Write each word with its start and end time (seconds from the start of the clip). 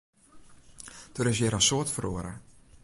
Der 1.19 1.29
is 1.31 1.37
hjir 1.41 1.55
in 1.59 1.65
soad 1.69 1.89
feroare. 1.97 2.33